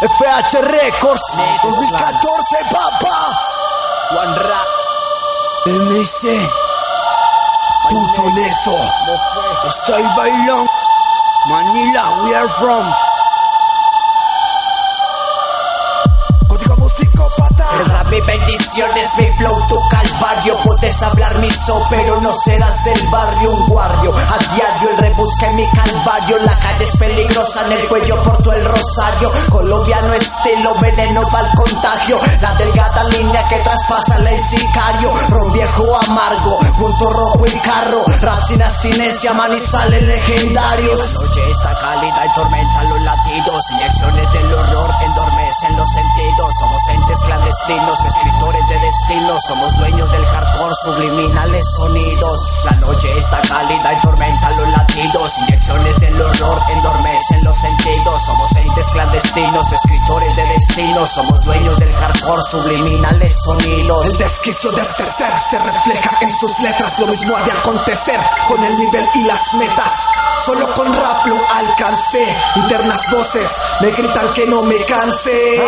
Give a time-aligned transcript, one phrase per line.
[0.02, 1.22] FH Records,
[1.62, 3.16] 2014, papá.
[4.12, 4.68] One Rap,
[5.66, 6.22] MC,
[7.88, 8.78] puto nezo.
[9.66, 10.66] Estoy bailando.
[11.48, 13.11] Manila, we are from.
[18.12, 18.32] Musicópata.
[18.32, 23.08] El rap mi mi flow toca el barrio Puedes hablar miso, pero no serás del
[23.08, 23.52] barrio.
[23.52, 26.38] Un guardio, a diario el rebusca en mi calvario.
[26.44, 29.32] La calle es peligrosa, en el cuello porto el rosario.
[29.50, 32.20] Colombiano estilo, veneno para el contagio.
[32.40, 35.12] La delgada línea que traspasa el sicario.
[35.28, 38.04] Ron viejo amargo, punto rojo y carro.
[38.20, 43.70] Rap sin abstinencia, manizales legendarios La noche está cálida y tormenta los latidos.
[43.72, 46.50] Inyecciones del horror endormecen los sentidos.
[46.58, 53.40] Somos entes clandestinos, escritores de destino Somos dueños del hardcore, subliminales sonidos La noche está
[53.42, 60.36] cálida y tormenta los latidos Inyecciones del horror endormecen los sentidos Somos entes clandestinos, escritores
[60.36, 66.18] de destino Somos dueños del hardcore, subliminales sonidos El desquicio de este ser se refleja
[66.20, 66.98] en sus letras.
[66.98, 69.92] Lo mismo ha de acontecer con el nivel y las metas.
[70.44, 72.26] Solo con rap lo alcancé.
[72.56, 73.50] Internas voces
[73.80, 75.62] me gritan que no me canse.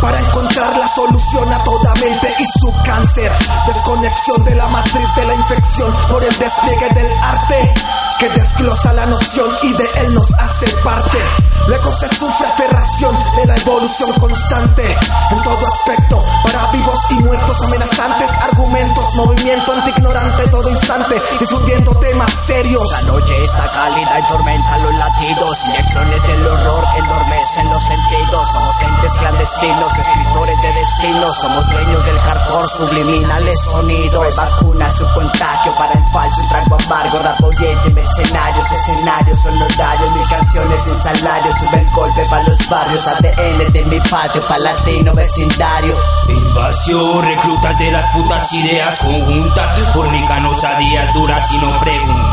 [0.00, 1.75] Para encontrar la solución a toda
[2.38, 3.32] y su cáncer.
[3.66, 7.74] Desconexión de la matriz de la infección por el despliegue del arte.
[8.18, 11.18] Que desglosa la noción y de él nos hace parte.
[11.66, 14.96] Luego se sufre aferración de la evolución constante
[15.30, 22.32] en todo aspecto, para vivos y muertos amenazantes, argumentos, movimiento anti-ignorante todo instante, difundiendo temas
[22.46, 22.90] serios.
[22.92, 28.54] La noche está cálida y tormenta los latidos Inyecciones del horror endormecen los sentidos
[29.16, 31.34] clandestinos, escritores de destino.
[31.34, 37.18] Somos dueños del hardcore, subliminales sonidos Vacuna su contagio para el falso, un trago amargo.
[37.20, 42.68] Rap oyente, mercenarios, escenarios son horarios Mil canciones sin salario, sube el golpe para los
[42.68, 43.06] barrios.
[43.06, 45.96] ADN de mi patio, palatino vecindario.
[46.28, 52.25] Invasión, reclutas de las putas ideas conjuntas, fornicanos a días duras y no preguntan.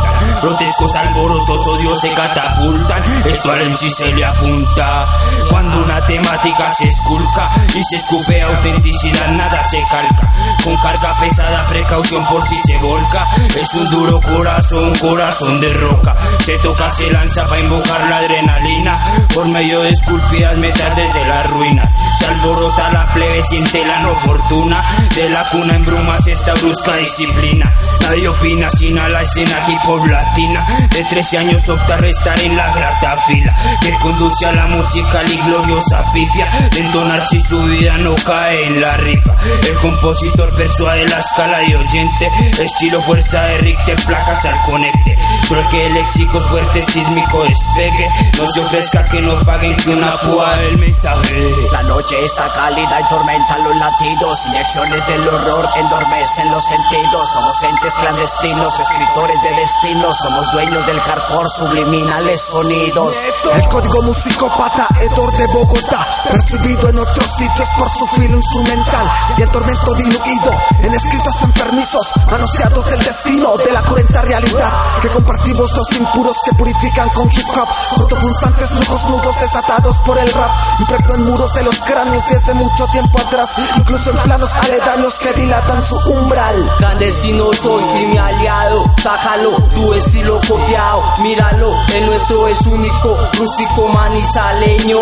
[0.43, 5.07] Grotescos alborotos, odios se catapultan, esto al MC se le apunta.
[5.49, 10.29] Cuando una temática se esculca y se escupe autenticidad, nada se calca.
[10.61, 13.29] Con carga pesada, precaución por si se volca.
[13.55, 16.13] Es un duro corazón, corazón de roca.
[16.39, 18.99] Se toca, se lanza para invocar la adrenalina.
[19.33, 21.89] Por medio de esculpidas metas desde las ruinas.
[22.17, 24.83] Se alborota la plebe, siente la no fortuna.
[25.15, 27.73] De la cuna en brumas esta brusca disciplina.
[28.01, 30.03] Nadie opina sin a la escena hip hop
[30.33, 33.55] De 13 años opta restar en la grata fila.
[33.81, 36.49] Que conduce a la musical y gloriosa pifia.
[36.71, 39.35] De entonar si su vida no cae en la rifa.
[39.67, 42.31] El compositor persuade la escala de oyente.
[42.59, 45.16] Estilo fuerza de Richter, placas al conecte.
[45.47, 48.09] Solo que el léxico fuerte sísmico despegue.
[48.39, 51.53] No se ofrezca que no paguen que una púa el mensaje.
[51.71, 57.63] La noche está cálida y tormenta los latidos Inyecciones del horror endormecen los sentidos Somos
[57.63, 63.16] entes clandestinos, escritores de destino Somos dueños del hardcore, subliminales sonidos
[63.56, 69.41] El código musicópata, hedor de Bogotá, percibido en otros sitios por su filo instrumental y
[69.41, 70.51] el tormento diluido
[70.81, 76.53] en escritos enfermizos, manoseados del destino de la cruenta realidad que compartimos los impuros que
[76.53, 81.63] purifican con hip hop, cortopunzantes flujos nudos desatados por el rap, impregno en muros de
[81.63, 86.72] los cráneos desde mucho tiempo atrás, incluso en planos aledaños que dilatan su umbral.
[86.78, 93.88] Clandestino soy y mi aliado, sácalo, tu estilo copiado, míralo, el nuestro es único, rústico
[93.88, 95.00] manizaleño,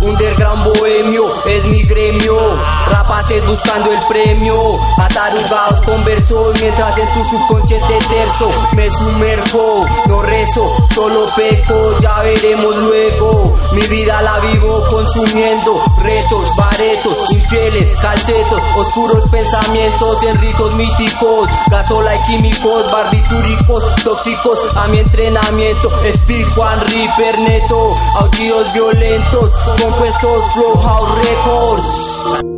[0.00, 2.56] underground bohemio, es mi gremio,
[2.88, 10.22] rapaces buscando el premio, atarugados con versos, mientras en tu subconsciente terzo me sumerjo, no
[10.22, 18.60] rezo, solo peco, ya veremos luego, mi vida la vivo consumiendo, retos, baretos, infieles, calcetos,
[18.76, 24.43] oscuros pensamientos en ritos míticos, gasola y químicos, barbitúricos, tóxicos
[24.76, 29.50] a mi entrenamiento, Speed Juan Reaper neto, aullidos violentos,
[29.82, 32.53] compuestos Flow House Records.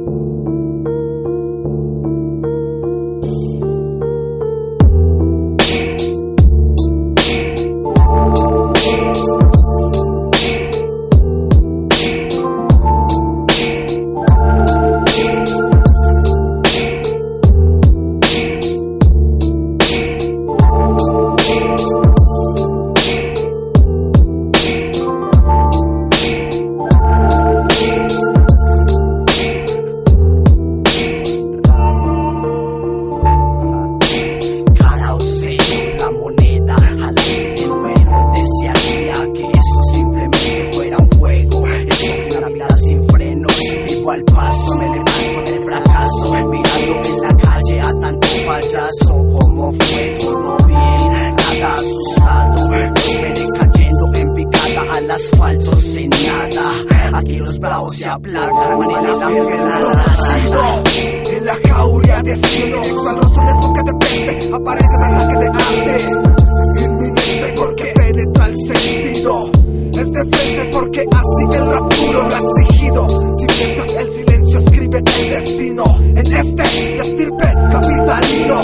[60.49, 66.85] En la jauría de ciegos, son razones porque te aparece verdad que te arte.
[66.85, 69.51] Inminente porque penetra el sentido.
[69.91, 73.09] Es de frente porque así el rap puro exigido.
[73.09, 76.63] Si mientras el silencio escribe el destino, en este
[77.01, 78.61] estirpe capitalino.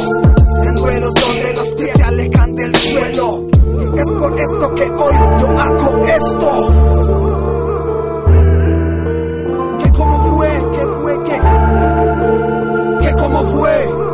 [0.64, 3.46] En duelos donde los pies se alejan del suelo.
[3.96, 7.01] Es por esto que hoy yo hago esto.
[13.46, 14.12] Fue?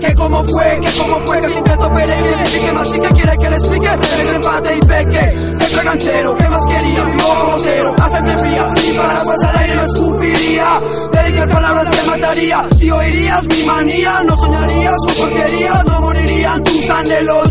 [0.00, 0.80] ¿Qué cómo fue?
[0.80, 1.40] ¿Qué cómo fue?
[1.40, 2.30] Que si intento pereire
[2.64, 3.88] ¿Qué más sí que quiere que le explique?
[3.88, 7.04] El empate y peque Se entrega entero ¿Qué más quería?
[7.04, 10.72] Vivo como cero Hacerme fría Sin paraguas al aire no escupiría
[11.12, 16.90] Dedicar palabras que mataría Si oirías mi manía No soñarías con porquerías No morirían tus
[16.90, 17.50] anhelos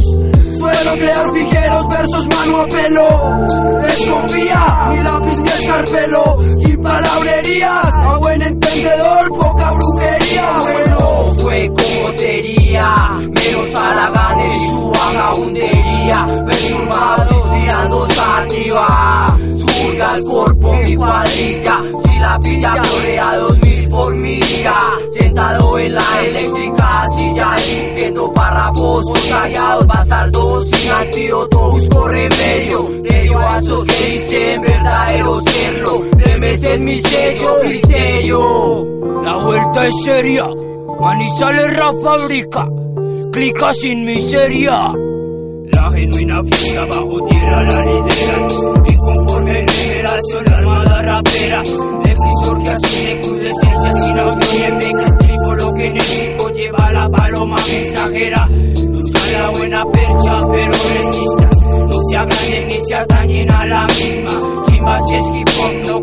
[0.60, 3.48] Puedo crear ligeros versos mano a pelo
[3.82, 8.42] Desconfía, mi lápiz mi escarpelo Sin palabrerías, a buen
[8.74, 11.36] entendedor Poca brujería, bueno.
[11.40, 18.08] Fue como sería Menos halaganes y su vagabundería Perturbados inspirando
[36.64, 40.48] Temes en mi sello criterio La vuelta es seria
[41.00, 42.68] Manizales rap fabrica,
[43.34, 44.94] clica sin miseria.
[45.74, 48.48] La genuina fiesta bajo tierra la lidera.
[48.88, 51.64] Inconforme revelación, la armada rapera.
[52.06, 55.06] Excisor que asume crudescencia sin audio ni efecto.
[55.08, 58.48] Escribo lo que en el lleva la paloma mensajera.
[58.48, 61.50] Busca la buena percha, pero resista.
[61.68, 64.62] No se agranden ni se atañen a la misma.
[64.68, 65.53] Chimba si es hip hop, no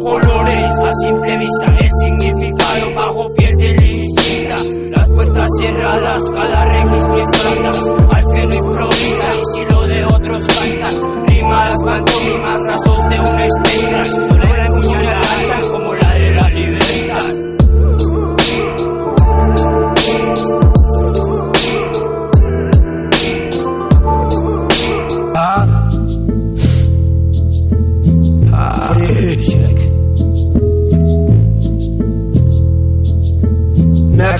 [0.00, 0.64] colores.
[0.64, 4.80] A simple vista, el significado bajo piel del lyricista
[5.14, 7.30] puertas cerradas, cada registro es.
[8.16, 10.86] Al que no improvisa y si lo de otros canta.
[11.26, 14.49] Rimas, pantomimas, rasos de una espectra.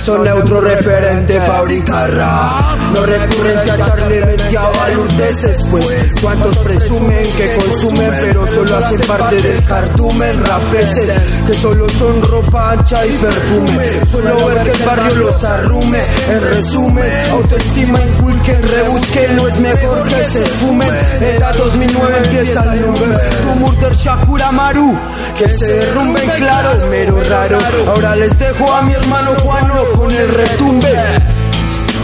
[0.01, 7.55] Nexo neutro referente fabricará No recurrente a echarle 20 a balurdeces Pues cuántos presumen que
[7.55, 14.05] consumen Pero solo hacen parte del cardumen Rapeces que solo son ropa ancha y perfume.
[14.05, 15.99] Solo ver que el barrio los arrume.
[16.29, 20.89] En resumen, autoestima inculquen Rebusquen, no es mejor que se esfumen.
[21.21, 24.97] Edad 2009 empieza el Tu murder Shakura Maru
[25.37, 27.57] Que se derrumben claro, mero raro.
[27.87, 29.67] Ahora les dejo a mi hermano Juan
[29.97, 30.93] con el retumbe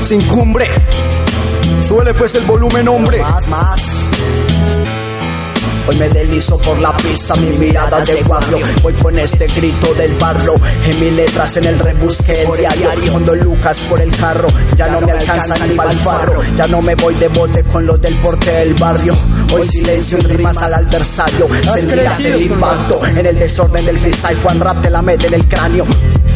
[0.02, 0.68] sin cumbre.
[1.86, 3.20] Suele pues el volumen, hombre.
[3.20, 3.82] Más, más.
[5.88, 8.58] Hoy me deslizo por la pista, mi mirada de barrio.
[8.84, 10.56] Voy con este grito del barro.
[10.86, 13.12] En mis letras en el rebusque diario.
[13.12, 16.44] Cuando Lucas por el carro, ya no me alcanza ni el farro.
[16.56, 19.16] Ya no me voy de bote con los del porte del barrio.
[19.54, 21.48] Hoy silencio en rimas al adversario.
[21.74, 24.38] Sentirás el impacto en el desorden del freestyle.
[24.44, 25.86] Juan Rap te la mete en el cráneo.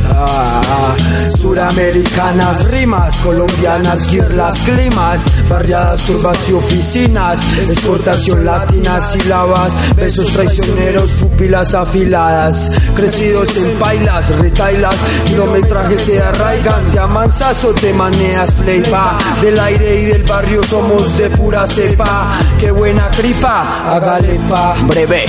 [0.10, 0.96] Ah,
[1.38, 11.74] suramericanas, rimas colombianas, guirlas, climas, barriadas, turbas y oficinas, exportación latina, sílabas, besos traicioneros, pupilas
[11.74, 19.60] afiladas, crecidos en pailas, retailas, kilometrajes se arraigan, te amansas o te maneas, playba, del
[19.60, 24.40] aire y del barrio somos de pura cepa, qué buena cripa, hágale
[24.88, 25.26] breve.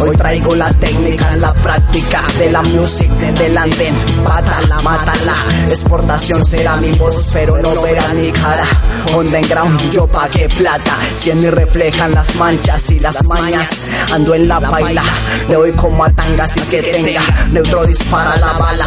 [0.00, 3.94] Hoy traigo la técnica, la práctica de la music del andén.
[4.24, 5.34] Pátala, mátala.
[5.68, 8.64] Exportación será mi voz, pero no verán mi cara.
[9.14, 10.96] Underground, yo pagué plata.
[11.14, 13.88] Si en mí reflejan las manchas y las mañas.
[14.12, 15.04] Ando en la baila,
[15.48, 17.22] le doy como a tangas y que tenga.
[17.50, 18.86] Neutro dispara la bala.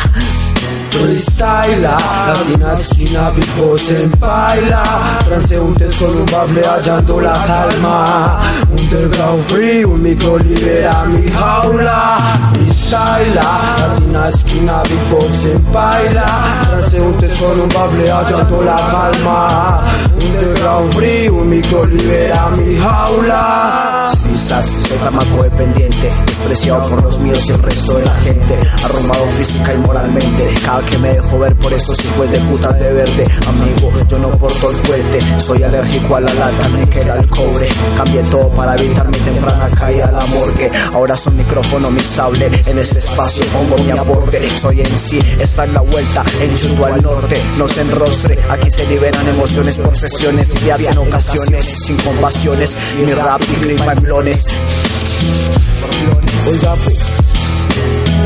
[0.93, 4.83] Freestyle Latina esquina, Boss en baila
[5.25, 8.39] Transeúntes con un bable hallando la calma.
[8.71, 12.51] Underground free, un micro libera mi jaula.
[12.53, 16.25] Freestyle Latina esquina, Boss en baila
[16.69, 19.83] Transeúntes con un bable hallando la calma.
[20.15, 24.09] Underground un frío, un micro libera mi jaula.
[24.15, 29.25] Sisas, soy tamaco dependiente, despreciado por los míos y el resto de la gente, arrumbado
[29.38, 30.50] física y moralmente.
[30.85, 34.69] Que me dejo ver por esos hijos de puta de verde, amigo, yo no porto
[34.69, 37.69] el fuerte, soy alérgico a la lata, ni que era el cobre.
[37.97, 40.71] Cambié todo para evitar mi temprana caída a la morgue.
[40.93, 44.49] Ahora son micrófono, mi sable, en este espacio pongo mi aporte.
[44.57, 48.71] Soy en sí, está en la vuelta, en Chuto al norte, no se enrostre, aquí
[48.71, 54.03] se liberan emociones por sesiones y en ocasiones, sin compasiones, mi rap y clima en
[54.03, 54.45] blones.
[56.47, 57.32] Oiga.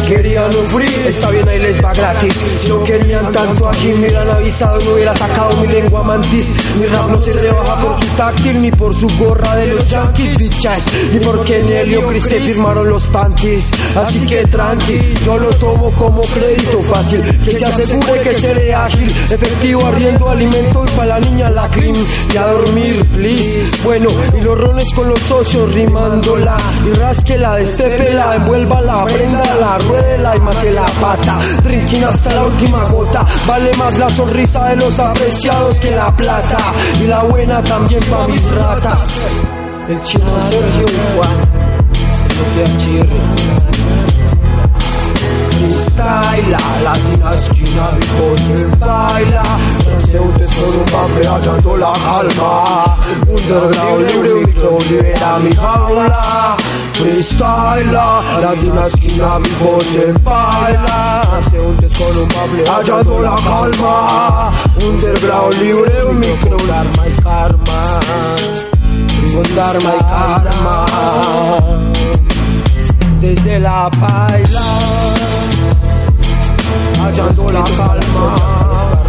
[0.08, 2.42] Querían un free, está bien ahí les va gratis.
[2.70, 6.50] No querían tanto aquí, me hubieran avisado, no hubiera sacado mi lengua mantis.
[6.80, 10.38] Mi rap no se rebaja por su táctil, ni por su gorra de los yankees,
[10.38, 10.86] bichas.
[11.12, 13.70] Ni porque Nelio Criste firmaron los panties.
[13.98, 17.22] Así que tranqui, yo lo tomo como crédito fácil.
[17.44, 21.96] Que se asegure que seré ágil, efectivo, arriendo alimento y para la niña la clean.
[22.34, 23.84] Y a dormir, please.
[23.84, 24.10] Bueno,
[24.40, 26.56] y los rones con los socios rimándola.
[26.86, 29.06] Y rasquela, destépela, envuélvala,
[29.60, 29.97] la rueda
[30.36, 31.40] y mate la pata.
[31.64, 33.26] Drinking hasta la última gota.
[33.48, 36.58] Vale más la sonrisa de los apreciados que la plata.
[37.02, 39.22] Y la buena también pa' mis ratas.
[39.88, 40.86] El chino Sergio
[41.16, 41.68] Juan.
[42.58, 43.08] El
[45.58, 49.44] Freestyle, la latina esquina, vivo se baila.
[49.84, 52.98] Transeúntes con un bafle hallando la calma.
[53.28, 54.34] Underground libre,
[54.68, 56.58] un libera mi jaula.
[56.98, 57.92] Freestyle,
[58.42, 61.22] latina esquina, vivo se baila.
[61.30, 64.52] Transeúntes con un bafle hallando la calma.
[64.82, 68.00] Underground libre, un micro arma y karma.
[69.36, 70.86] Un dharma y karma
[73.20, 74.62] desde la paila,
[77.00, 79.04] hallando la calma.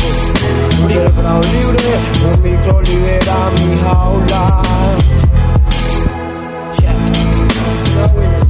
[0.88, 1.12] Libre,
[1.52, 4.62] libre, un micro libera mi jaula.
[7.98, 8.47] show it.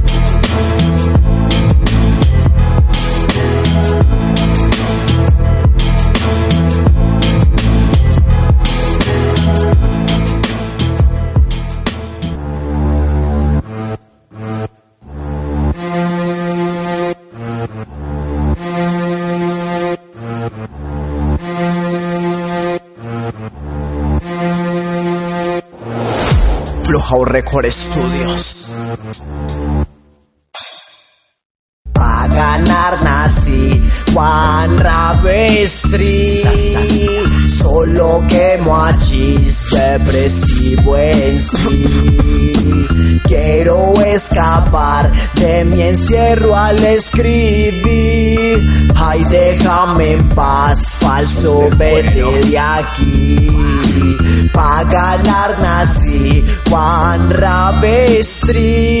[26.89, 28.71] Flujao Record Studios.
[31.93, 33.79] Pa' ganar nací
[34.11, 36.41] Juan Ravestri.
[37.47, 43.21] Solo quemo a chis depresivo en sí.
[43.23, 48.67] Quiero escapar de mi encierro al escribir.
[48.95, 53.68] Ay déjame en paz falso vete de aquí
[54.53, 58.99] Pa' ganar nací Juan Ravestri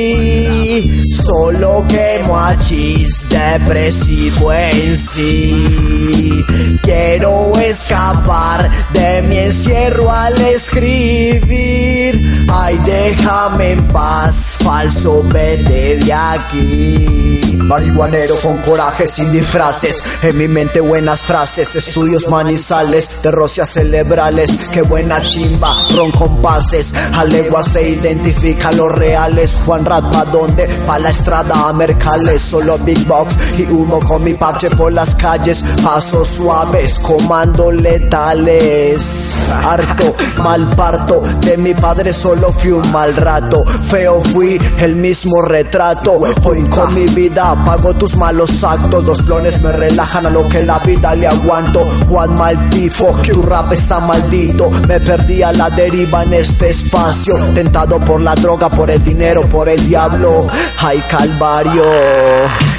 [1.03, 6.45] Solo quemo a chis depresivo en sí.
[6.81, 12.45] Quiero escapar de mi encierro al escribir.
[12.51, 17.57] Ay, déjame en paz, falso, vete de aquí.
[17.57, 20.01] Marihuanero con coraje, sin disfraces.
[20.23, 24.69] En mi mente buenas frases, estudios manizales, de rocias cerebrales.
[24.71, 26.93] Qué buena chimba, ron compases.
[27.13, 29.61] A legua se identifica los reales.
[29.65, 30.67] Juan Rat, ¿pa' dónde?
[30.85, 32.41] Pa' la estrada a Mercales.
[32.41, 35.63] Solo Big Box y humo con mi parche por las calles.
[35.81, 39.35] Pasos suaves, comando letales.
[39.63, 41.21] Harto, mal parto.
[41.39, 43.63] De mi padre solo fui un mal rato.
[43.85, 46.19] Feo fui el mismo retrato.
[46.43, 49.05] Hoy con mi vida pago tus malos actos.
[49.05, 51.87] Dos clones me relajan a lo que la vida le aguanto.
[52.09, 54.69] Juan Malpifo, tu rap está maldito.
[54.89, 57.35] Me perdí a la deriva en este espacio.
[57.53, 60.47] Tentado por la droga, por el dinero, por el diablo.
[60.79, 61.83] Ay, calvario.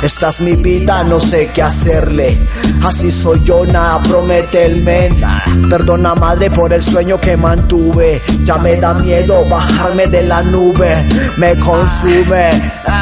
[0.03, 2.37] Esta es mi vida, no sé qué hacerle.
[2.83, 5.21] Así soy yo, nada promete el men.
[5.69, 8.23] Perdona madre por el sueño que mantuve.
[8.43, 11.05] Ya me da miedo bajarme de la nube.
[11.37, 12.51] Me consume.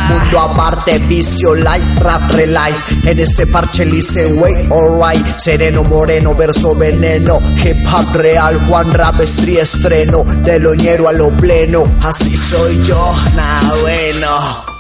[0.09, 2.77] Mundo aparte, vicio light, rap relight.
[3.05, 5.39] En este parche listen, wait, alright.
[5.39, 7.41] Sereno, moreno, verso veneno.
[7.65, 10.25] Hip hop real, Juan Rap, estreno.
[10.43, 11.85] De lo ñero a lo pleno.
[12.03, 14.78] Así soy yo, nada bueno.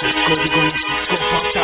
[0.00, 1.60] Código no psicópata.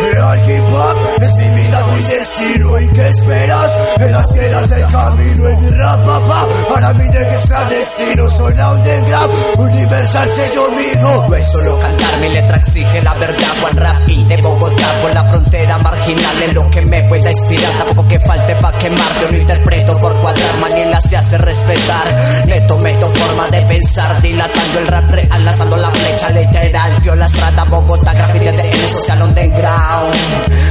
[0.00, 3.76] Real hip hop es mi vida, muy destino ¿Y qué esperas?
[3.98, 8.72] En las piedras del camino En mi rap papá Para mí de que clandestino Suena
[8.72, 13.76] un grab Universal sello mío No es solo cantar, mi letra exige la verdad Juan
[13.76, 18.08] Rap y de Bogotá Por la frontera marginal en lo que me pueda inspirar Tampoco
[18.08, 23.10] que falte pa' quemar Yo no interpreto por cuadrar Manila se hace respetar Neto meto
[23.10, 28.52] forma de pensar Dilatando el rap real Lanzando la flecha literal Viola estrada Bogotá Grafite
[28.52, 30.14] de N social underground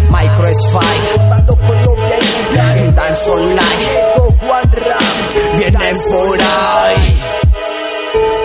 [0.10, 2.18] Micro es fight Colombia
[2.78, 6.65] y dance online Juan Rap Vienen por ahí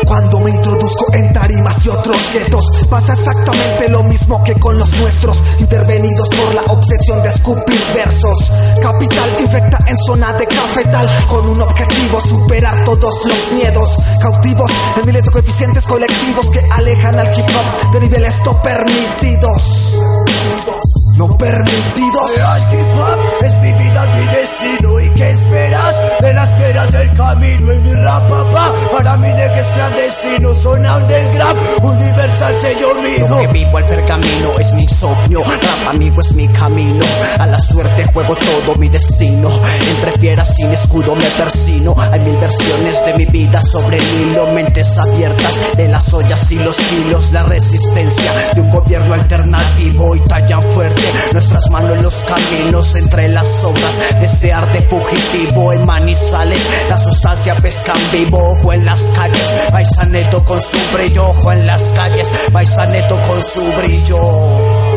[0.06, 4.90] Cuando me introduzco en tarimas de otros guetos Pasa exactamente lo mismo que con los
[4.98, 8.52] nuestros Intervenidos por la obsesión de escupir versos.
[8.82, 13.96] Capital infecta en zona de cafetal Con un objetivo, superar todos los miedos.
[14.20, 19.98] Cautivos en miles de coeficientes colectivos Que alejan al hip hop de niveles no permitidos.
[21.16, 22.30] No permitidos
[24.20, 25.96] mi destino ¿Y qué esperas?
[26.20, 30.54] De las piedras del camino En mi rap papá Para mí de que es clandestino
[30.54, 36.20] Zona underground Universal sello Lo mío que vivo al pergamino es mi insomnio Rap amigo
[36.20, 37.04] es mi camino.
[37.38, 39.50] A la suerte juego todo mi destino
[39.88, 41.94] Entre fieras sin escudo me persino.
[42.12, 46.58] Hay mil versiones de mi vida sobre el hilo Mentes abiertas de las ollas y
[46.58, 51.02] los kilos La resistencia de un gobierno alternativo Y tallan fuerte.
[51.32, 56.68] Nuestras manos en los caminos Entre las sombras de ese arte fugitivo En manizales.
[56.88, 61.92] La sustancia pescan vivo Ojo en las calles, paisaneto con su brillo Ojo en las
[61.92, 64.89] calles, paisaneto con su brillo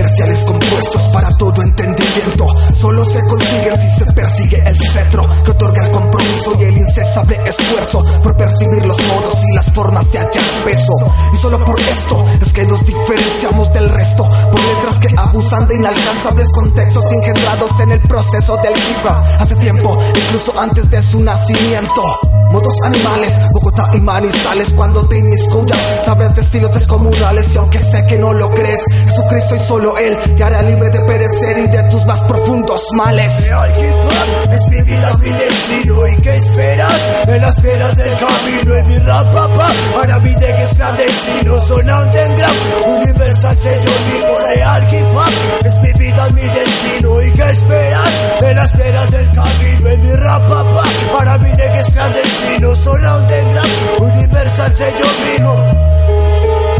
[0.00, 2.46] Verciales compuestos para todo entendimiento.
[2.74, 7.38] Solo se consiguen si se persigue el cetro Que otorga el compromiso y el incesable
[7.44, 10.94] esfuerzo Por percibir los modos y las formas de hallar peso.
[11.34, 15.76] Y solo por esto es que nos diferenciamos del resto Por letras que abusan de
[15.76, 19.06] inalcanzables contextos Engendrados en el proceso del hip
[19.38, 22.02] Hace tiempo, incluso antes de su nacimiento.
[22.50, 28.04] Modos animales, Bogotá y Manizales Cuando te inmiscuyas, sabrás de estilos descomunales Y aunque sé
[28.06, 31.82] que no lo crees, Jesucristo y solo Él Te hará libre de perecer y de
[31.90, 33.44] tus más profundos males.
[33.44, 36.08] Real hip hop es mi vida, mi destino.
[36.08, 37.08] ¿Y qué esperas?
[37.28, 38.74] En las piedras del camino.
[38.76, 41.60] En mi rap papá Para mí de es clandestino.
[41.60, 47.22] Zona underground Universal sello mío Real hip hop es mi vida, mi destino.
[47.22, 48.14] ¿Y qué esperas?
[48.42, 49.88] En las piedras del camino.
[49.90, 50.84] En mi rap papá
[51.16, 52.74] Para mí de es clandestino.
[52.76, 55.90] Zona underground Universal sello mío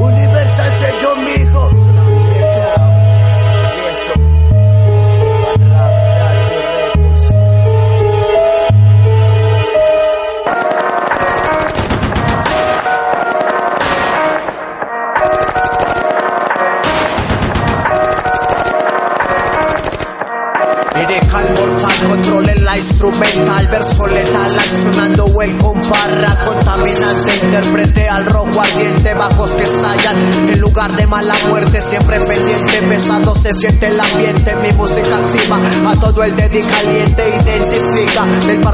[0.01, 1.80] Universal sello mijo
[22.81, 30.61] instrumental, verso letal, accionando el comparra, contaminante, interprete al rojo ardiente, bajos que estallan, en
[30.61, 35.97] lugar de mala muerte, siempre pendiente, pesado se siente el ambiente, mi música activa, a
[36.01, 38.00] todo el dedi caliente, identifica,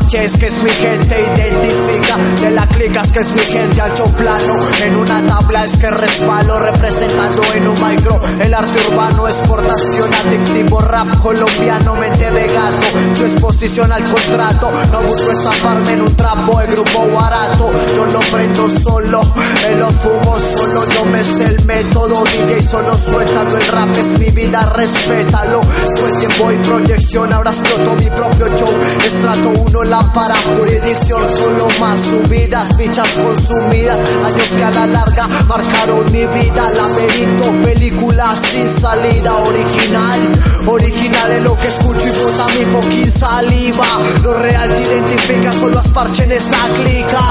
[0.07, 3.40] del parche es que es mi gente, identifica, de la clica es que es mi
[3.40, 8.79] gente, alto plano, en una tabla es que respalo, representando en un micro, el arte
[8.88, 15.92] urbano, exportación, adictivo, rap colombiano, mente de gato, su exposición al contrato, no busco estafarme
[15.92, 19.23] en un trapo, el grupo barato, yo lo prendo solo,
[19.62, 24.19] me lo fumo solo, yo me sé el método, DJ solo suéltalo, el rap es
[24.19, 25.61] mi vida, respétalo,
[26.07, 32.01] el tiempo y proyección, ahora exploto mi propio show, estrato uno, lámpara, jurisdicción, solo más
[32.01, 39.35] subidas, fichas consumidas, años que a la larga marcaron mi vida, laberinto, película sin salida,
[39.37, 40.21] original,
[40.67, 43.87] original es lo que escucho y bota mi fucking saliva,
[44.23, 47.23] lo real te identifica, solo asparche en esta clica.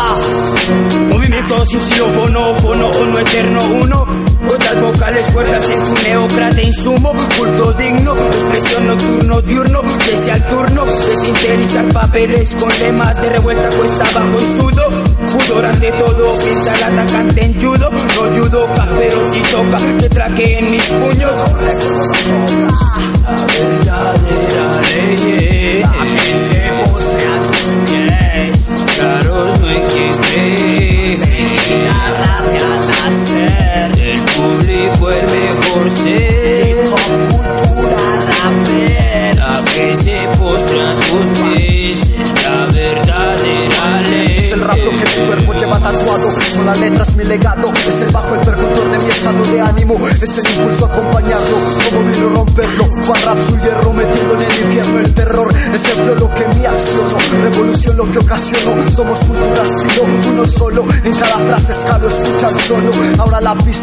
[1.11, 4.05] Movimiento sin xilófono, fono o no eterno uno.
[4.47, 10.43] Otras vocales, cuerdas en tuneo, crate insumo, culto digno, expresión nocturno, diurno, que sea el
[10.45, 15.05] turno de papeles con lemas de revuelta cuesta bajo y sudo.
[15.33, 20.59] Pudor ante todo, piensa el atacante en judo, no judoka, pero si toca, que traque
[20.59, 21.31] en mis puños.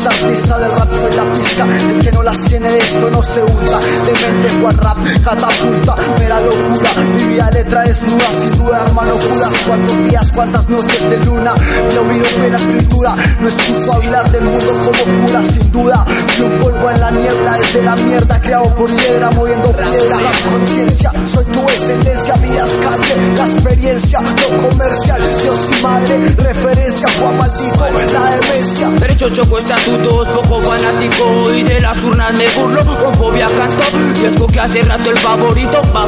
[0.01, 1.67] Artista del rap soy la pista.
[1.91, 3.79] El que no las tiene de esto no se hunda.
[3.81, 6.91] De mente Juan rap, catapulta, mera locura.
[7.17, 9.53] Mi vida letra desnuda, sin duda hermano curas.
[9.67, 11.55] Cuántos días, cuántas noches de luna.
[11.55, 13.17] Mi oído fue la escritura.
[13.41, 16.05] No es justo hablar del mundo como cura, sin duda.
[16.37, 20.17] Fui un polvo en la niebla, desde la mierda creado por hiedra, moviendo piedra.
[20.21, 25.23] La conciencia, soy tu descendencia, vidas calle, la experiencia, lo comercial.
[25.43, 29.12] Dios y madre, referencia, Juan maldito, la demencia.
[29.23, 33.85] Derecho choco estatutos, poco fanático y de las urnas me burlo, con fobia canto
[34.21, 36.07] y es que hace rato el favorito va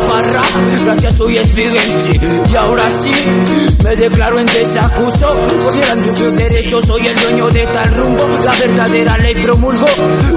[0.85, 3.12] Gracias soy Spigensi y ahora sí
[3.85, 5.37] me declaro en desacuso.
[5.62, 8.27] Por el derecho soy el dueño de tal rumbo.
[8.44, 9.87] La verdadera ley promulgo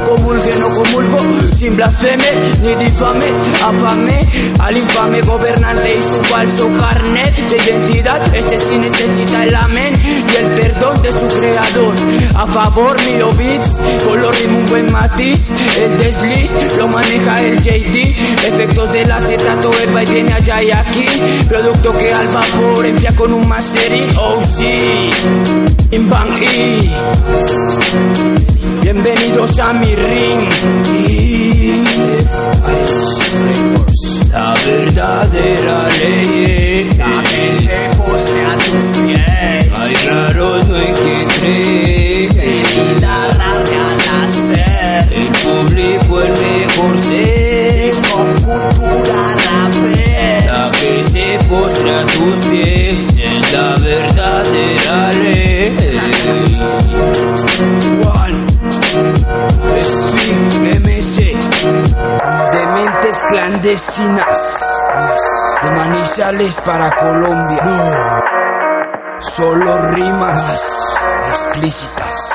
[0.06, 1.18] Comulgue no comulgo
[1.56, 2.26] Sin blasfeme
[2.62, 3.26] ni difame.
[3.64, 4.28] Afame
[4.60, 8.36] al infame gobernante y su falso carnet de identidad.
[8.36, 11.96] Este sí necesita el amén y el perdón de su creador.
[12.36, 13.78] A favor mío beats.
[14.04, 15.40] Color y un buen matiz
[15.80, 17.96] El desliz lo maneja el JD
[18.48, 21.06] Efectos de la acetato Eva y viene allá y aquí.
[21.48, 25.10] Producto que al vapor envía con un mastering Oh sí
[26.10, 26.90] Bang E.
[28.82, 30.42] Bienvenidos a mi ring.
[30.96, 31.74] Y
[34.32, 43.00] La verdadera ley La postre a tus pies Hay raros no hay que creer Y
[43.00, 45.14] la rabia al nacer.
[45.14, 47.94] El público el mejor ser.
[48.12, 55.78] Con cultura rapper La que se postra a tus pies Es la verdadera ley.
[58.02, 58.40] One
[59.82, 60.42] Speak
[60.86, 61.18] MC
[62.52, 64.27] De mentes clandestinas
[66.08, 68.24] Manizales para Colombia.
[69.20, 70.96] Solo rimas
[71.28, 72.34] explícitas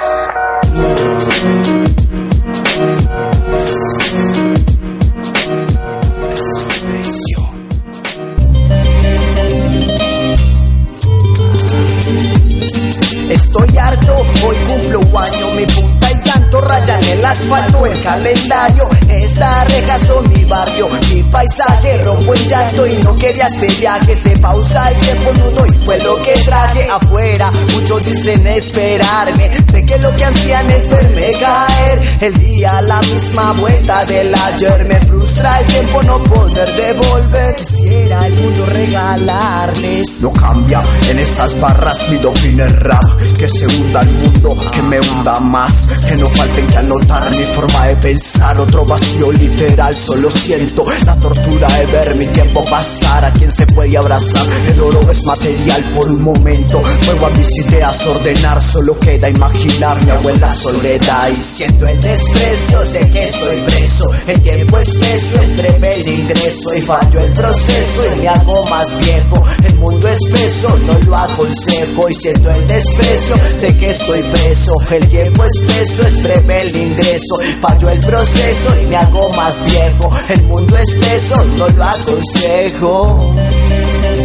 [17.33, 19.65] asfalto, el calendario, esta
[20.07, 24.91] son mi barrio, mi paisaje, rompo el llanto y no quería este viaje, se pausa
[24.91, 30.15] el tiempo nudo y fue lo que traje afuera, muchos dicen esperarme, sé que lo
[30.17, 35.67] que ansían es verme caer, el día la misma vuelta del ayer, me frustra el
[35.67, 40.21] tiempo no poder devolver, quisiera el mundo regalarles.
[40.23, 42.17] No cambia en estas barras mi
[42.63, 43.03] es rap.
[43.39, 46.07] Que se hunda el mundo, que me hunda más.
[46.09, 51.17] Que no falten que anotar mi forma de pensar Otro vacío literal, solo siento La
[51.17, 55.85] tortura de ver mi tiempo pasar A quien se puede abrazar, el oro es material
[55.95, 61.43] por un momento Vuelvo a mis ideas ordenar, solo queda imaginar Mi abuela soledad y
[61.43, 64.11] Siento el desprecio, sé que soy preso.
[64.27, 68.89] El tiempo es peso, es tremendo ingreso y fallo el proceso y me hago más
[68.99, 69.45] viejo.
[69.65, 74.75] El mundo es peso, no lo aconsejo y siento el desprecio, sé que soy preso.
[74.91, 77.12] El tiempo es peso, es tremendo ingreso.
[77.61, 80.11] Fallo el proceso y me hago más viejo.
[80.31, 83.35] El mundo es peso, no lo aconsejo.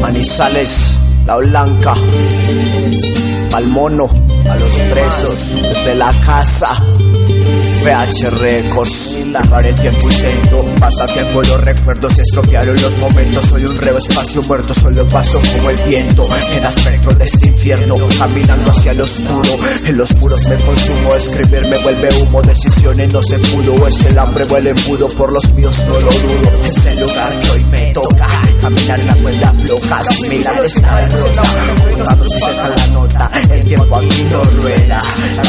[0.01, 0.95] Manizales,
[1.25, 1.95] la blanca.
[3.51, 4.09] Pa'l mono,
[4.49, 6.75] a los presos Desde la casa.
[7.81, 9.25] FH Records.
[9.49, 13.97] Para el tiempo intento Pasa tiempo los recuerdos Se estropearon los momentos Soy un reo
[13.97, 19.01] espacio muerto Solo paso como el viento En aspecto de este infierno Caminando hacia el
[19.01, 19.49] oscuro
[19.85, 24.19] En los muros me consumo Escribir me vuelve humo Decisiones no se pudo Es el
[24.19, 27.93] hambre huele embudo Por los míos no lo dudo Es el lugar que hoy me
[27.93, 28.27] toca
[28.61, 31.41] Caminar en la cuerda floja Similar esta derrota
[31.91, 34.99] Contados dices a la nota El tiempo aquí no rueda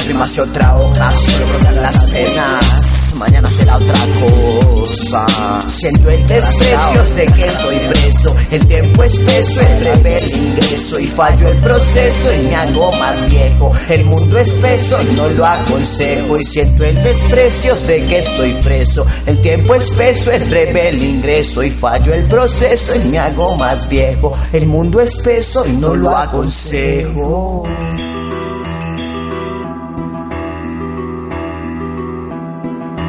[0.07, 2.88] rima hacia otra hoja Solo brotan las penas
[3.19, 5.27] Mañana será otra cosa
[5.67, 8.37] Siento el desprecio, sé que soy preso.
[8.51, 12.93] El tiempo es peso, es breve el ingreso y fallo el proceso y me hago
[12.93, 13.73] más viejo.
[13.89, 18.55] El mundo es peso y no lo aconsejo y siento el desprecio, sé que estoy
[18.63, 19.07] preso.
[19.27, 23.57] El tiempo es peso, es breve el ingreso y fallo el proceso y me hago
[23.57, 24.37] más viejo.
[24.53, 27.65] El mundo es peso y no lo aconsejo.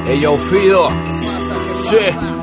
[0.09, 0.89] Ey, yo, Fido.
[1.87, 2.38] Sí.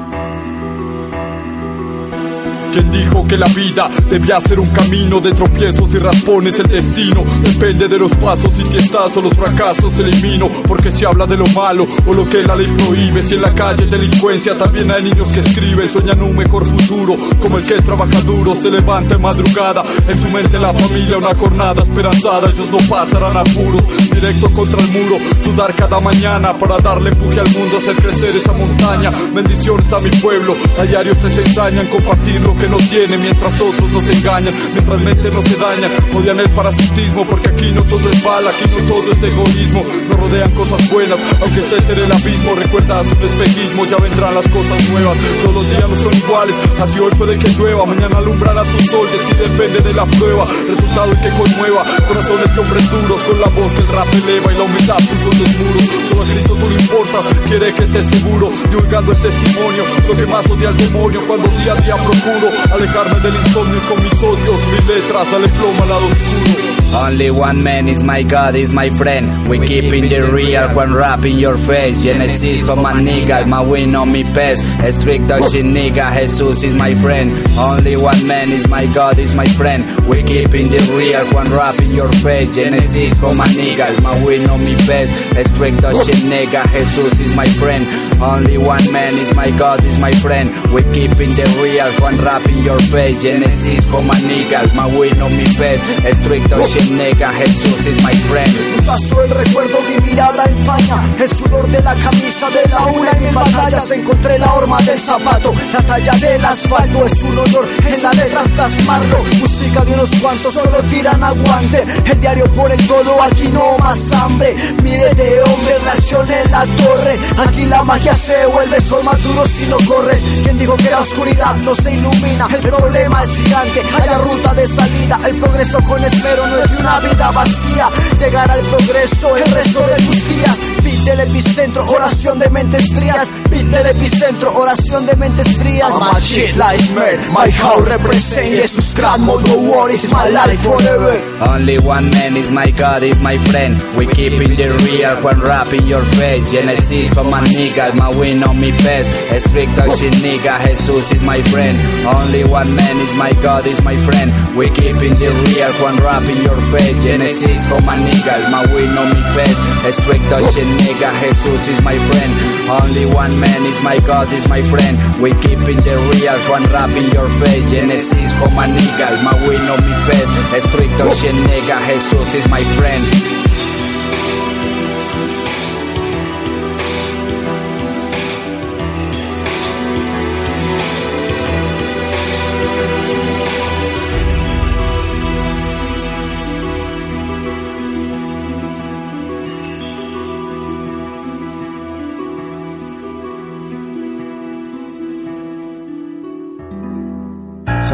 [2.76, 7.24] Quien dijo que la vida debía ser un camino de tropiezos y raspones, el destino
[7.40, 11.86] depende de los pasos y tientazos, los fracasos elimino, porque se habla de lo malo
[12.06, 13.22] o lo que la ley prohíbe.
[13.22, 17.56] Si en la calle delincuencia también hay niños que escriben, sueñan un mejor futuro, como
[17.56, 21.80] el que trabaja duro, se levanta en madrugada, en su mente la familia una jornada
[21.80, 27.40] esperanzada, ellos no pasarán apuros, directo contra el muro, sudar cada mañana para darle empuje
[27.40, 32.42] al mundo, hacer crecer esa montaña, bendiciones a mi pueblo, a diarios te ensañan compartir
[32.42, 36.50] lo que no tiene, mientras otros nos engañan, mientras mente no se dañan, odian el
[36.50, 40.90] parasitismo, porque aquí no todo es bala, aquí no todo es egoísmo, nos rodean cosas
[40.90, 45.54] buenas, aunque estés en el abismo, recuerda un espejismo, ya vendrán las cosas nuevas, todos
[45.54, 49.18] los días no son iguales, así hoy puede que llueva, mañana alumbrará tu sol, de
[49.18, 53.48] ti depende de la prueba, resultado el que conmueva, corazones de hombres duros, con la
[53.48, 56.70] voz que el rap eleva y la humildad puso los muros, solo a Cristo tú
[56.70, 61.26] le importas, quiere que estés seguro, divulgando el testimonio, lo que más odia al demonio,
[61.26, 65.82] cuando día a día procuro, alejarme del insomnio con mis odios, mis letras, dale plomo
[65.82, 66.75] al lado oscuro.
[66.94, 69.48] Only one man is my God, is my friend.
[69.48, 72.02] We keep in the real, one rap in your face.
[72.02, 74.60] Genesis for my nigga, my win on me pes.
[74.96, 77.32] Strict dodging nigga, Jesus is my friend.
[77.58, 80.06] Only one man is my God, is my friend.
[80.08, 82.50] We keep in the real, one rap in your face.
[82.54, 85.10] Genesis for my nigga, my win on me pes.
[85.50, 87.84] Strict dodging nigga, Jesus is my friend.
[88.22, 90.48] Only one man is my God, is my friend.
[90.72, 93.20] We keep in the real, one rap in your face.
[93.22, 95.82] Genesis for my nigga, my win on me pes.
[96.16, 98.86] Strict dodging nigga, Jesus is my friend.
[98.86, 103.22] Paso el recuerdo, mi mirada empaña El sudor de la camisa de la una en
[103.24, 107.04] mis batallas Encontré la horma del zapato La talla del asfalto.
[107.04, 109.24] Es un honor En las letras plasmarlo.
[109.40, 111.84] Música de unos cuantos solo tiran aguante.
[112.04, 114.54] El diario por el todo, aquí no más hambre.
[114.82, 117.18] Mide de hombre, reacción en la torre.
[117.38, 120.22] Aquí la magia se vuelve sol más si no corres.
[120.42, 124.54] Quien dijo que la oscuridad no se ilumina El problema es gigante, hay la ruta
[124.54, 127.90] de salida El progreso con esmero no es de una vida vacía.
[128.18, 130.75] Llegar al progreso el resto de tus días
[131.06, 136.56] del epicentro, oración de mentes frías Beat del epicentro, oración de mentes frías My shit,
[136.56, 139.36] nightmare, my house represent Jesus Christ No
[139.70, 143.76] worries, my life forever Only one man is my God, is my friend.
[143.96, 146.50] We keep in the real, one rap in your face.
[146.50, 149.12] Genesis for my nigga, my win on me best.
[149.44, 151.76] Strict dodging nigga, Jesus is my friend.
[152.08, 154.32] Only one man is my God, is my friend.
[154.56, 157.04] We keep in the real, one rap in your face.
[157.04, 159.60] Genesis for my nigga, my win on me best.
[160.00, 162.32] Strict dodging nigga, Jesus is my friend.
[162.70, 165.20] Only one man is my God, is my friend.
[165.20, 167.70] We keep in the real, one rap in your face.
[167.70, 170.32] Genesis my nigga, my win on me best.
[170.66, 173.45] Strict dodging nigga, Jesus is my friend.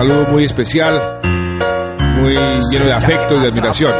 [0.02, 1.20] Saludo muy especial,
[2.16, 3.94] muy lleno de afecto y de admiración.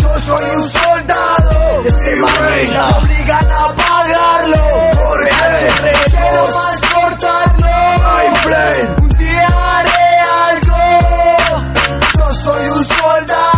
[0.00, 4.64] Yo soy un soldado este me obligan a pagarlo.
[4.94, 7.68] Por qué quiero más cortarlo.
[8.00, 10.08] My friend, un día haré
[10.48, 10.80] algo.
[12.18, 13.55] Yo soy un soldado,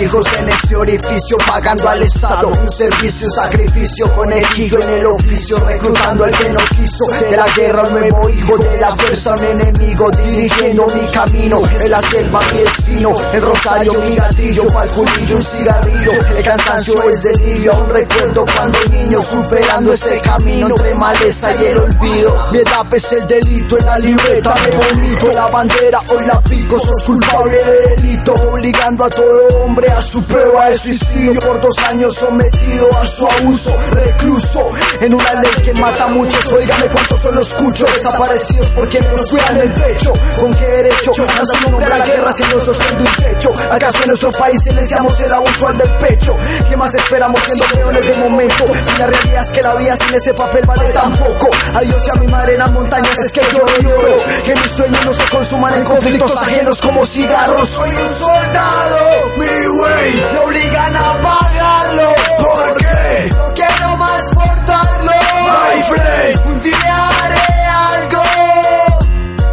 [0.00, 5.58] hijos en este orificio pagando al Estado un servicio, un sacrificio, conejillo en el oficio,
[5.66, 7.06] reclutando al que no quiso.
[7.06, 11.62] De la guerra un nuevo hijo, de la fuerza un enemigo, dirigiendo mi camino.
[11.88, 16.12] La selva mi destino, el rosario mi gatillo, pa'l culillo un cigarrillo.
[16.36, 21.78] El cansancio es delirio, aún recuerdo cuando niño superando este camino entre maleza y el
[21.78, 22.48] olvido.
[22.52, 26.78] Mi edad es el delito en la libreta, me bonito la bandera, hoy la pico,
[26.78, 31.78] sos culpable de delito, obligando a todo hombre a su prueba de suicidio por dos
[31.78, 36.52] años sometido a su abuso, recluso en una ley que mata a muchos.
[36.52, 40.12] Óigame cuántos solo escucho, desaparecidos porque nos cuidan el pecho.
[40.38, 43.54] ¿Con qué derecho anda su nombre a la guerra si no sosteniendo un techo?
[43.70, 46.36] ¿Acaso en nuestro país silenciamos el abuso al del pecho?
[46.68, 48.64] ¿Qué más esperamos siendo peones de momento?
[48.84, 51.48] Si la realidad es que la vida sin ese papel vale tan poco.
[51.74, 54.16] Adiós y a mi madre en las montañas es que yo no lloro.
[54.42, 57.68] Que mis sueños no se consuman en conflictos ajenos como cigarros.
[57.68, 62.08] Soy un soldado, mi güey, obligan a pagarlo.
[62.38, 63.30] ¿Por qué?
[63.36, 65.12] No quiero más portarlo.
[65.12, 67.46] My friend, un día haré
[67.94, 68.22] algo.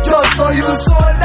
[0.06, 1.17] Yo soy un solo.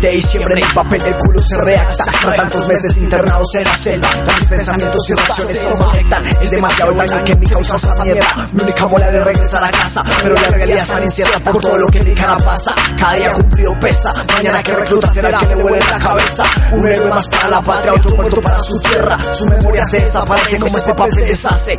[0.00, 2.04] Ley siempre en el papel del culo se reacta.
[2.04, 4.08] Tras tantos meses internados en la selva
[4.38, 8.48] Mis pensamientos y reacciones no conectan Es demasiado daño que me causa esa mierda.
[8.52, 11.86] Mi única moral es regresar a casa Pero la realidad está incierta por todo lo
[11.88, 12.74] que en mi cara pasa.
[12.98, 16.44] Cada día cumplido pesa Mañana que recluta será que me vuelve la cabeza.
[16.72, 19.18] Un héroe más para la patria, otro muerto para su tierra.
[19.32, 21.78] Su memoria se desaparece como este papel se deshace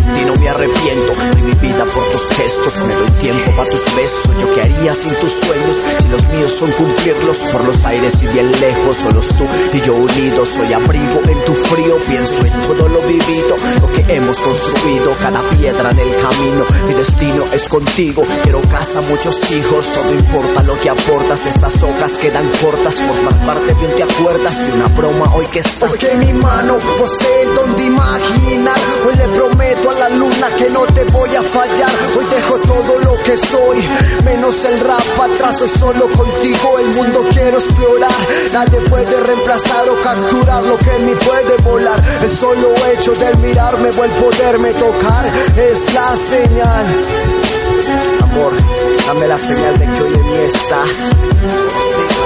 [0.00, 1.12] por ti no me arrepiento.
[1.32, 4.40] Doy mi vida por tus gestos, me doy tiempo para tus besos.
[4.40, 8.26] Yo qué haría sin tus sueños, si los míos son cumplirlos Por los aires y
[8.28, 12.88] bien lejos, solos tú y yo unidos Soy abrigo en tu frío, pienso en todo
[12.88, 18.22] lo vivido Lo que hemos construido, cada piedra en el camino Mi destino es contigo,
[18.42, 23.74] quiero casa, muchos hijos Todo importa lo que aportas, estas hojas quedan cortas Formar parte
[23.74, 27.80] un te acuerdas de una broma hoy que estás Porque mi mano posee el don
[27.90, 28.78] imaginar.
[29.06, 31.90] Hoy le prometo a la luna que no te voy a fallar.
[32.16, 33.78] Hoy dejo todo lo que soy
[34.24, 38.10] Menos el rap atrás, hoy solo contigo el mundo quiero explorar.
[38.52, 42.00] Nadie puede reemplazar o capturar lo que en puede volar.
[42.22, 45.26] El solo hecho de mirarme o el poderme tocar.
[45.56, 46.86] Es la señal.
[48.22, 48.52] Amor,
[49.06, 51.10] dame la señal de que hoy en estás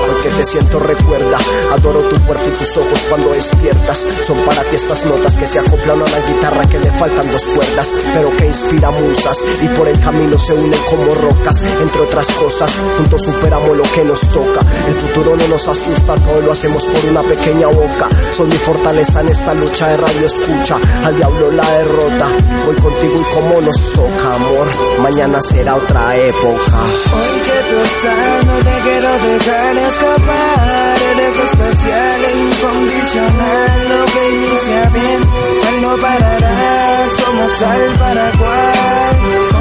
[0.07, 1.39] porque te siento recuerda
[1.73, 4.07] Adoro tu cuerpo y tus ojos cuando despiertas.
[4.23, 7.47] Son para ti estas notas que se acoplan a una guitarra que le faltan dos
[7.49, 12.31] cuerdas Pero que inspira musas y por el camino se unen como rocas Entre otras
[12.33, 14.61] cosas, juntos superamos lo que nos toca.
[14.87, 18.09] El futuro no nos asusta, todo lo hacemos por una pequeña boca.
[18.33, 20.77] Son mi fortaleza en esta lucha de radio escucha.
[21.05, 22.29] Al diablo la derrota,
[22.69, 24.67] hoy contigo y como nos toca amor.
[25.01, 26.79] Mañana será otra época.
[27.15, 30.95] Hoy que estás, no te quiero dejar escapar.
[31.11, 35.21] Eres especial e incondicional Lo que inicia bien,
[35.63, 39.54] mal no parará Somos al Hoy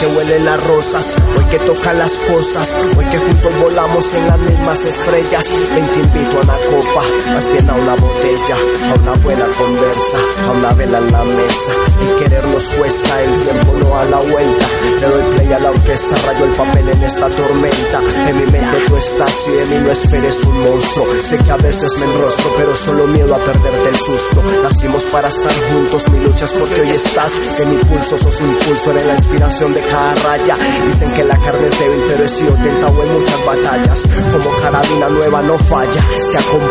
[0.00, 4.38] que huelen las rosas, hoy que tocan las cosas, hoy que juntos volamos en las
[4.38, 5.46] mismas estrellas.
[5.50, 8.56] Ven, te invito a una copa, más bien a una botella,
[8.90, 11.72] a una buena conversa, a una vela en la mesa.
[12.00, 14.66] El querer nos cuesta, el tiempo no a la vuelta.
[15.00, 18.00] Le doy play a la orquesta, rayo el papel en esta tormenta.
[18.26, 21.06] En mi mente tú estás y de mí no esperes un monstruo.
[21.22, 24.42] Sé que a veces me enrostro, pero solo miedo a perderte el susto.
[24.62, 27.32] Nacimos para estar juntos, mi lucha es porque hoy estás.
[27.60, 30.54] En mi pulso sos impulso, eres la inspiración de cada raya.
[30.86, 34.08] Dicen que la carne es débil, pero he sido tentado en muchas batallas.
[34.32, 36.69] Como carabina nueva no falla, te acompaña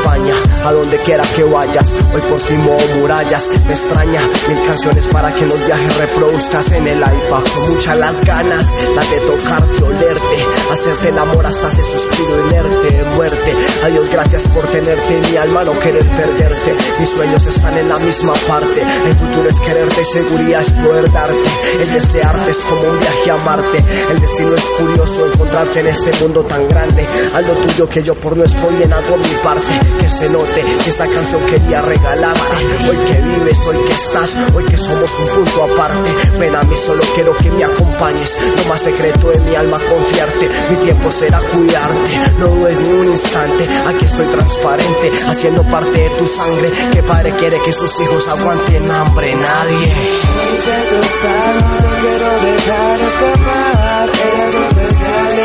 [0.70, 1.92] a donde quiera que vayas.
[2.14, 2.54] Hoy por ti
[3.00, 7.44] murallas, me extraña mil canciones para que los viajes reproduzcas en el iPad.
[7.46, 12.98] Son muchas las ganas, las de tocarte, olerte, hacerte el amor hasta ese suspiro inerte
[12.98, 13.56] de muerte.
[13.84, 16.76] Adiós, gracias por tenerte en mi alma, no querer perderte.
[17.00, 18.82] Mis sueños están en la misma parte.
[18.82, 21.50] El futuro es quererte, seguridad es poder darte.
[21.82, 23.86] El desearte es como un viaje a Marte.
[24.12, 27.08] El destino es curioso encontrarte en este mundo tan grande.
[27.34, 29.80] Haz lo tuyo que yo por nuestro bien hago mi parte.
[30.00, 32.58] Que se note que esa canción quería regalarte.
[32.90, 36.14] Hoy que vives, hoy que estás, hoy que somos un punto aparte.
[36.40, 38.38] Ven a mí, solo quiero que me acompañes.
[38.58, 40.50] Lo más secreto de mi alma, confiarte.
[40.70, 42.18] Mi tiempo será cuidarte.
[42.38, 43.68] No dudes ni un instante.
[43.88, 46.72] Aquí estoy transparente, haciendo parte de tu sangre.
[46.92, 49.36] Que padre quiere que sus hijos aguanten hambre.
[49.36, 49.94] Nadie.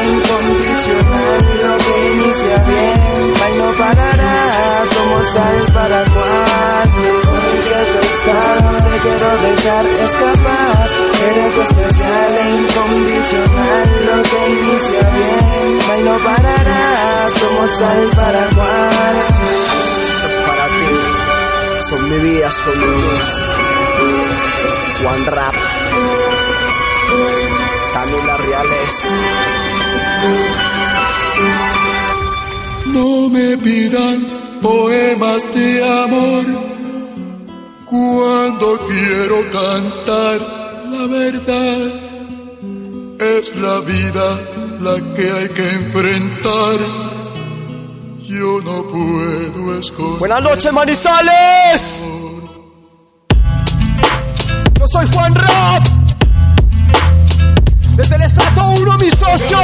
[0.04, 1.94] Incondicional Lo que
[2.70, 4.84] bien, no parará
[5.24, 10.90] Somos al Paraguay Hoy que tú estás, no te quiero dejar escapar
[11.28, 19.16] Eres especial e incondicional Lo que inicia bien, mal no parará Somos al Paraguay
[20.26, 20.92] Es para ti.
[21.88, 23.28] Son mi vida, son mi luz.
[25.06, 25.54] One Rap.
[27.92, 29.10] Camila Reales.
[32.86, 34.33] No me pidan
[34.64, 35.68] poemas de
[36.04, 36.46] amor
[37.84, 40.38] cuando quiero cantar
[40.90, 41.80] la verdad.
[43.20, 44.26] Es la vida
[44.80, 46.78] la que hay que enfrentar.
[48.22, 50.18] Yo no puedo esconder.
[50.18, 52.08] Buenas noches, Manizales.
[54.78, 55.82] Yo soy Juan Rap.
[57.96, 59.58] Desde el estrato 1, mi socio.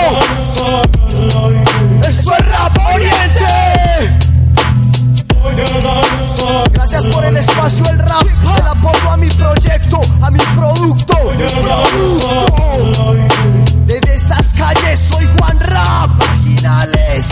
[2.06, 3.79] Esto es Rap Oriente.
[6.72, 11.16] Gracias por el espacio, el rap, el apoyo a mi proyecto, a mi producto.
[11.62, 13.14] Producto.
[13.86, 17.26] Desde estas calles soy Juan Rap, marginales.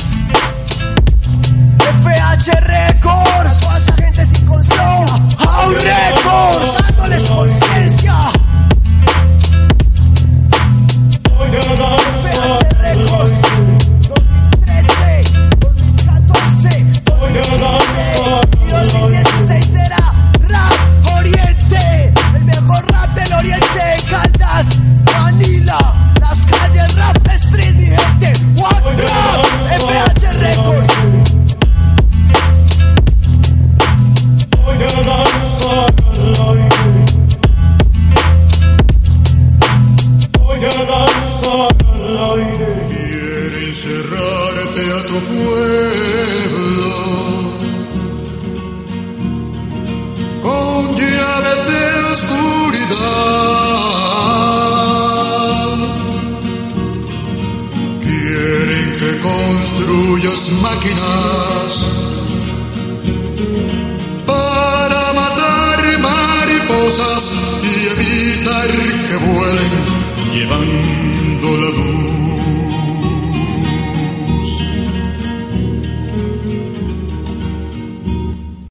[1.78, 5.14] FH Records, toda esa gente sin conciencia.
[5.40, 8.37] How Records, dándoles conciencia.